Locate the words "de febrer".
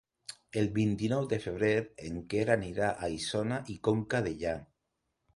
1.33-1.73